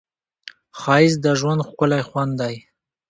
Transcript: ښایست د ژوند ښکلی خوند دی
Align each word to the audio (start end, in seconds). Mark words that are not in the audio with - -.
ښایست 0.79 1.19
د 1.25 1.27
ژوند 1.39 1.65
ښکلی 1.67 2.01
خوند 2.07 2.33
دی 2.41 2.55